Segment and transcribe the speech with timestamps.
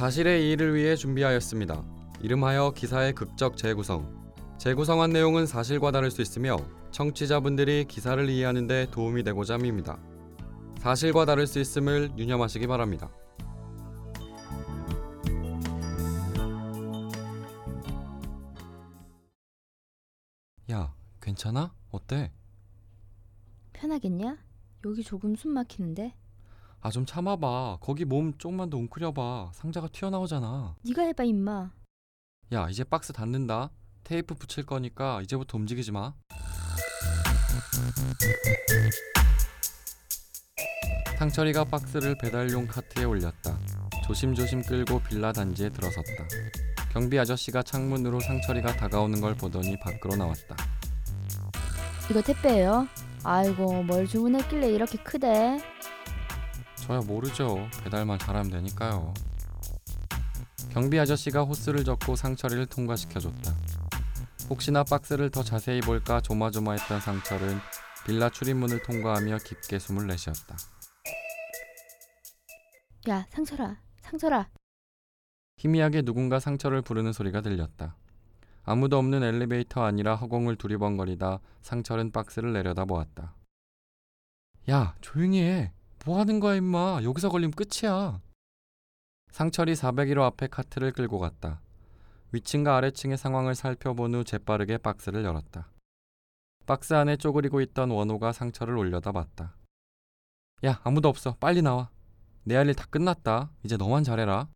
[0.00, 1.84] 사실의 이의를 위해 준비하였습니다.
[2.22, 4.32] 이름하여 기사의 극적 재구성.
[4.56, 6.56] 재구성한 내용은 사실과 다를 수 있으며
[6.90, 9.98] 청취자분들이 기사를 이해하는 데 도움이 되고자 합니다.
[10.78, 13.10] 사실과 다를 수 있음을 유념하시기 바랍니다.
[20.70, 21.74] 야, 괜찮아?
[21.90, 22.32] 어때?
[23.74, 24.38] 편하겠냐?
[24.86, 26.14] 여기 조금 숨 막히는데.
[26.82, 27.78] 아 좀 참아봐.
[27.80, 29.50] 거기 몸 조금만 더 웅크려봐.
[29.54, 30.76] 상자가 튀어나오잖아.
[30.82, 31.70] 네가 해봐 임마.
[32.52, 33.70] 야 이제 박스 닫는다.
[34.02, 36.14] 테이프 붙일 거니까 이제부터 움직이지 마.
[41.18, 43.58] 상철이가 박스를 배달용 카트에 올렸다.
[44.06, 46.26] 조심조심 끌고 빌라 단지에 들어섰다.
[46.92, 50.56] 경비 아저씨가 창문으로 상철이가 다가오는 걸 보더니 밖으로 나왔다.
[52.10, 52.88] 이거 택배예요.
[53.22, 55.58] 아이고 뭘 주문했길래 이렇게 크대?
[56.90, 57.68] 저야 모르죠.
[57.84, 59.14] 배달만 잘하면 되니까요.
[60.72, 63.54] 경비 아저씨가 호스를 젓고 상철이를 통과시켜줬다.
[64.48, 67.60] 혹시나 박스를 더 자세히 볼까 조마조마했던 상철은
[68.04, 70.56] 빌라 출입문을 통과하며 깊게 숨을 내쉬었다.
[73.08, 74.48] 야 상철아, 상철아.
[75.58, 77.94] 희미하게 누군가 상철을 부르는 소리가 들렸다.
[78.64, 83.36] 아무도 없는 엘리베이터 아니라 허공을 두리번거리다 상철은 박스를 내려다 보았다.
[84.68, 85.72] 야, 조용히 해.
[86.06, 87.00] 뭐 하는 거야, 임마.
[87.02, 88.20] 여기서 걸리면 끝이야.
[89.32, 91.60] 상철이 401호 앞에 카트를 끌고 갔다.
[92.32, 95.70] 위층과 아래층의 상황을 살펴본 후 재빠르게 박스를 열었다.
[96.66, 99.56] 박스 안에 쪼그리고 있던 원호가 상철을 올려다 봤다.
[100.64, 101.36] 야, 아무도 없어.
[101.40, 101.90] 빨리 나와.
[102.44, 103.50] 내 할 일 다 끝났다.
[103.64, 104.48] 이제 너만 잘해라.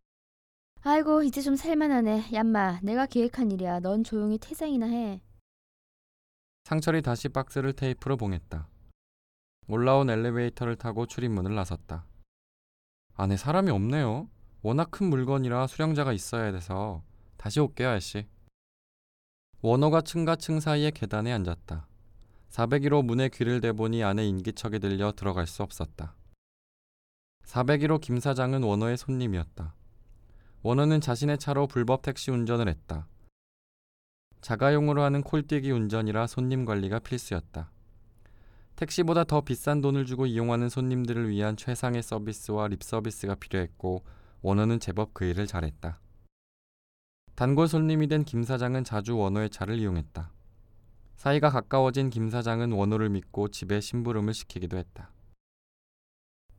[0.81, 2.29] 아이고 이제 좀 살만하네.
[2.33, 3.79] 얌마, 내가 기획한 일이야.
[3.79, 5.21] 넌 조용히 퇴장이나 해.
[6.63, 8.67] 상철이 다시 박스를 테이프로 봉했다.
[9.67, 12.05] 올라온 엘리베이터를 타고 출입문을 나섰다.
[13.15, 14.29] 안에 사람이 없네요.
[14.61, 17.03] 워낙 큰 물건이라 수령자가 있어야 돼서
[17.37, 18.27] 다시 올게요, 아저씨.
[19.61, 21.87] 원호가 층과 층 사이의 계단에 앉았다.
[22.49, 26.15] 401호 문에 귀를 대보니 안에 인기척이 들려 들어갈 수 없었다.
[27.45, 29.73] 401호 김 사장은 원호의 손님이었다.
[30.61, 33.07] 원호는 자신의 차로 불법 택시 운전을 했다.
[34.41, 37.71] 자가용으로 하는 콜뛰기 운전이라 손님 관리가 필수였다.
[38.75, 44.03] 택시보다 더 비싼 돈을 주고 이용하는 손님들을 위한 최상의 서비스와 립 서비스가 필요했고
[44.41, 45.99] 원호는 제법 그 일을 잘했다.
[47.35, 50.31] 단골 손님이 된 김 사장은 자주 원호의 차를 이용했다.
[51.17, 55.09] 사이가 가까워진 김 사장은 원호를 믿고 집에 심부름을 시키기도 했다.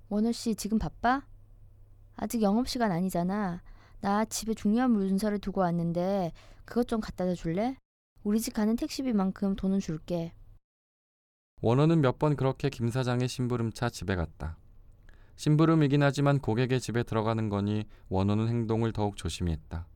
[0.09, 1.26] 원호 씨 지금 바빠?
[2.16, 3.62] 아직 영업 시간 아니잖아.
[4.00, 6.32] 나 집에 중요한 문서를 두고 왔는데
[6.65, 7.76] 그것 좀 갖다다 줄래?
[8.22, 10.32] 우리 집 가는 택시비만큼 돈은 줄게.
[11.62, 14.59] 원호는 몇 번 그렇게 김 사장의 심부름차 집에 갔다.
[15.37, 19.87] 심부름이긴 하지만 고객의 집에 들어가는 거니 원호는 행동을 더욱 조심히 했다.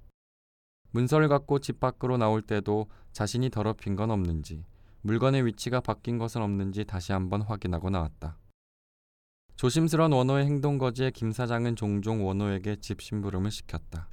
[0.92, 4.64] 문서를 갖고 집 밖으로 나올 때도 자신이 더럽힌 건 없는지,
[5.02, 8.38] 물건의 위치가 바뀐 것은 없는지 다시 한번 확인하고 나왔다.
[9.56, 14.08] 조심스런 원호의 행동 거지에 김 사장은 종종 원호에게 집 심부름을 시켰다.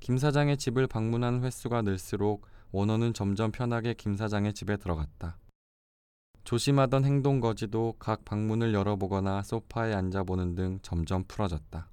[0.00, 5.38] 김 사장의 집을 방문하는 횟수가 늘수록 원호는 점점 편하게 김 사장의 집에 들어갔다.
[6.48, 11.90] 조심하던 행동 거지도 각 방문을 열어보거나 소파에 앉아보는 등 점점 풀어졌다.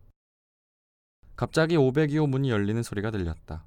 [1.36, 3.66] 갑자기 502호 문이 열리는 소리가 들렸다.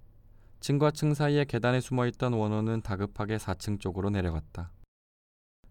[0.61, 4.73] 층과 층 사이에 계단에 숨어있던 원호는 다급하게 4층 쪽으로 내려갔다.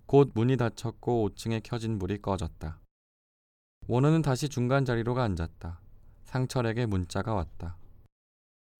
[0.05, 2.79] 곧 문이 닫혔고 5층에 켜진 불이 꺼졌다.
[3.87, 5.81] 원호는 다시 중간 자리로 앉았다.
[6.25, 7.75] 상철에게 문자가 왔다.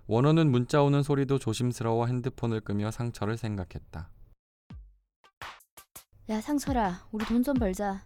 [0.06, 4.12] 원호는 문자 오는 소리도 조심스러워 핸드폰을 끄며 상철을 생각했다.
[6.30, 8.02] 야 상철아, 우리 돈 좀 벌자.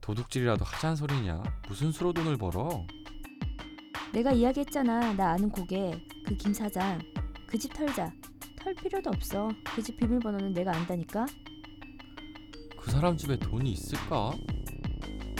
[0.00, 1.42] 도둑질이라도 하자는 소리냐?
[1.68, 2.84] 무슨 수로 돈을 벌어?
[4.12, 5.12] 내가 이야기했잖아.
[5.14, 6.00] 나 아는 고객.
[6.26, 6.98] 그 김 사장.
[7.46, 8.12] 그 집 털자.
[8.58, 9.48] 털 필요도 없어.
[9.74, 11.26] 그 집 비밀번호는 내가 안다니까.
[12.80, 14.32] 그 사람 집에 돈이 있을까?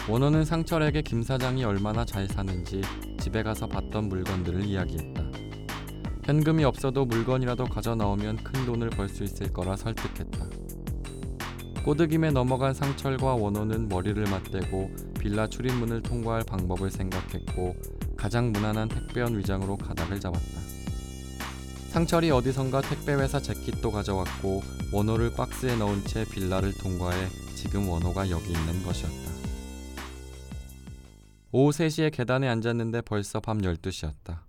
[0.09, 2.81] 원호는 상철에게 김 사장이 얼마나 잘 사는지
[3.19, 5.25] 집에 가서 봤던 물건들을 이야기했다.
[6.25, 10.49] 현금이 없어도 물건이라도 가져 나오면 큰 돈을 벌 수 있을 거라 설득했다.
[11.85, 17.75] 꼬드김에 넘어간 상철과 원호는 머리를 맞대고 빌라 출입문을 통과할 방법을 생각했고
[18.19, 20.61] 가장 무난한 택배원 위장으로 가닥을 잡았다.
[21.88, 24.62] 상철이 어디선가 택배회사 재킷도 가져왔고
[24.93, 29.31] 원호를 박스에 넣은 채 빌라를 통과해 지금 원호가 여기 있는 것이었다.
[31.50, 34.41] 오후 3시에 계단에 앉았는데 벌써 밤 12시였다.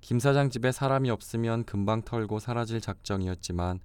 [0.00, 3.78] 김 사장 집에 사람이 없으면 금방 털고 사라질 작정이었지만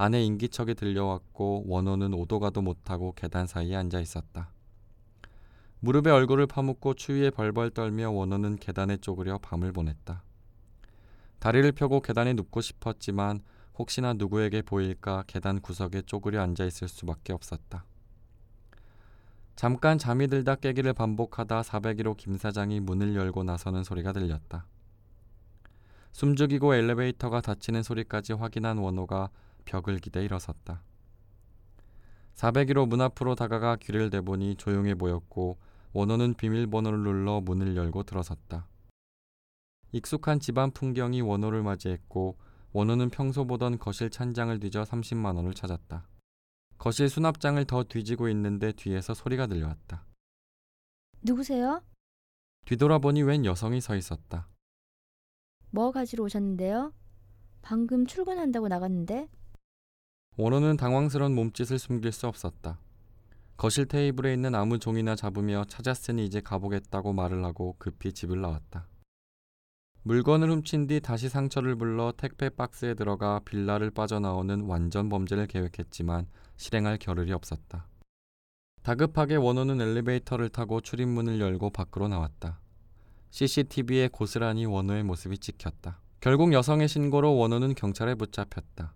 [0.00, 4.48] 안에 인기척이 들려왔고 원호는 오도 가도 못하고 계단 사이에 앉아 있었다.
[5.80, 10.22] 무릎에 얼굴을 파묻고 추위에 벌벌 떨며 원호는 계단에 쪼그려 밤을 보냈다.
[11.38, 13.42] 다리를 펴고 계단에 눕고 싶었지만
[13.78, 17.84] 혹시나 누구에게 보일까 계단 구석에 쪼그려 앉아 있을 수밖에 없었다.
[19.54, 24.64] 잠깐 잠이 들다 깨기를 반복하다 401호 김 사장이 문을 열고 나서는 소리가 들렸다.
[26.12, 29.28] 숨죽이고 엘리베이터가 닫히는 소리까지 확인한 원호가
[29.64, 30.82] 벽을 기대 일어섰다.
[32.34, 35.58] 401호 문 앞으로 다가가 귀를 대보니 조용해 보였고
[35.92, 38.66] 원호는 비밀번호를 눌러 문을 열고 들어섰다.
[39.92, 42.38] 익숙한 집안 풍경이 원호를 맞이했고
[42.72, 46.06] 원호는 평소 보던 거실 찬장을 뒤져 30만 원을 찾았다.
[46.78, 50.06] 거실 수납장을 더 뒤지고 있는데 뒤에서 소리가 들려왔다.
[51.22, 51.82] 누구세요?
[52.64, 54.48] 뒤돌아보니 웬 여성이 서 있었다.
[55.70, 56.94] 뭐 가지러 오셨는데요?
[57.62, 59.28] 방금 출근한다고 나갔는데
[60.40, 62.78] 원호는 당황스러운 몸짓을 숨길 수 없었다.
[63.58, 68.86] 거실 테이블에 있는 아무 종이나 잡으며 찾았으니 이제 가보겠다고 말을 하고 급히 집을 나왔다.
[70.02, 76.26] 물건을 훔친 뒤 다시 상처를 불러 택배 박스에 들어가 빌라를 빠져나오는 완전 범죄를 계획했지만
[76.56, 77.86] 실행할 겨를이 없었다.
[78.82, 82.60] 다급하게 원호는 엘리베이터를 타고 출입문을 열고 밖으로 나왔다.
[83.28, 86.00] CCTV에 고스란히 원호의 모습이 찍혔다.
[86.20, 88.94] 결국 여성의 신고로 원호는 경찰에 붙잡혔다.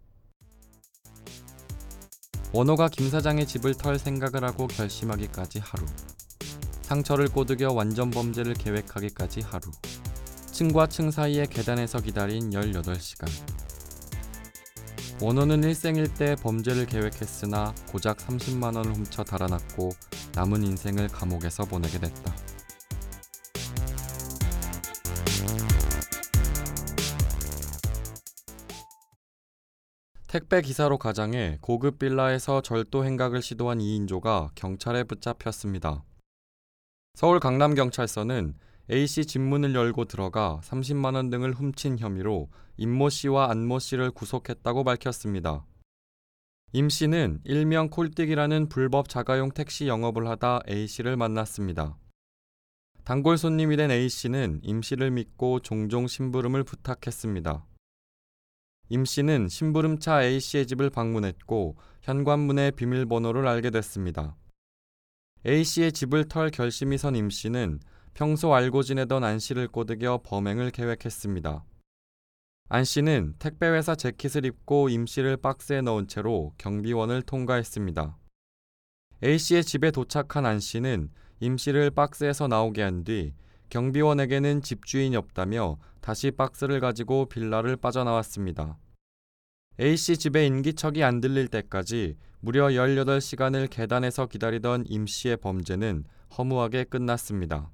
[2.54, 5.84] 원호가 김 사장의 집을 털 생각을 하고 결심하기까지 하루.
[6.82, 9.72] 상처를 꼬드겨 완전 범죄를 계획하기까지 하루.
[10.52, 13.28] 층과 층 사이의 계단에서 기다린 18시간.
[15.20, 19.90] 원호는 일생일대 범죄를 계획했으나 고작 30만 원을 훔쳐 달아났고
[20.36, 22.43] 남은 인생을 감옥에서 보내게 됐다.
[30.34, 36.02] 택배 기사로 가장해 고급 빌라에서 절도 행각을 시도한 2인조가 경찰에 붙잡혔습니다.
[37.14, 38.56] 서울 강남경찰서는
[38.90, 42.48] A씨 집문을 열고 들어가 30만 원 등을 훔친 혐의로
[42.78, 45.64] 임모 씨와 안모 씨를 구속했다고 밝혔습니다.
[46.72, 51.96] 임 씨는 일명 콜띡이라는 불법 자가용 택시 영업을 하다 A 씨를 만났습니다.
[53.04, 57.66] 단골 손님이 된 A 씨는 임 씨를 믿고 종종 심부름을 부탁했습니다.
[58.90, 64.36] 임 씨는 심부름차 A 씨의 집을 방문했고 현관문의 비밀번호를 알게 됐습니다.
[65.46, 67.80] A 씨의 집을 털 결심이 선 임 씨는
[68.12, 71.64] 평소 알고 지내던 안 씨를 꼬드겨 범행을 계획했습니다.
[72.68, 78.16] 안 씨는 택배회사 재킷을 입고 임 씨를 박스에 넣은 채로 경비원을 통과했습니다.
[79.22, 81.10] A 씨의 집에 도착한 안 씨는
[81.40, 83.34] 임 씨를 박스에서 나오게 한 뒤
[83.70, 88.78] 경비원에게는 집주인이 없다며 다시 박스를 가지고 빌라를 빠져나왔습니다.
[89.80, 96.04] A씨 집에 인기척이 안 들릴 때까지 무려 18시간을 계단에서 기다리던 임씨의 범죄는
[96.36, 97.70] 허무하게 끝났습니다.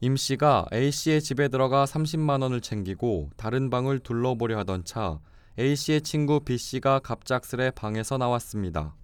[0.00, 5.18] 임씨가 A씨의 집에 들어가 30만 원을 챙기고 다른 방을 둘러보려 하던 차
[5.58, 8.94] A씨의 친구 B씨가 갑작스레 방에서 나왔습니다.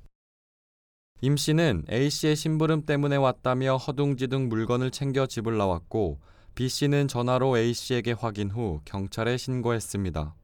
[1.24, 6.18] 임 씨는 A씨의 심부름 때문에 왔다며 허둥지둥 물건을 챙겨 집을 나왔고
[6.56, 10.34] B씨는 전화로 A씨에게 확인 후 경찰에 신고했습니다.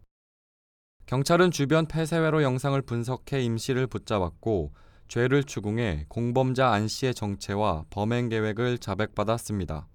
[1.07, 4.73] 경찰은 주변 폐쇄회로 영상을 분석해 임 씨를 붙잡았고
[5.09, 9.89] 죄를 추궁해 공범자 안 씨의 정체와 범행 계획을 자백받았습니다.